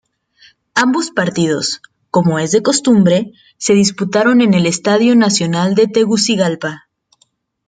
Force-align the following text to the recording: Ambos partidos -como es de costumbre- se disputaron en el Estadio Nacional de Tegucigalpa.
Ambos 0.85 1.11
partidos 1.11 1.65
-como 1.83 2.31
es 2.43 2.49
de 2.55 2.61
costumbre- 2.69 3.29
se 3.59 3.73
disputaron 3.75 4.41
en 4.41 4.55
el 4.55 4.65
Estadio 4.65 5.15
Nacional 5.15 5.75
de 5.75 5.85
Tegucigalpa. 5.87 6.89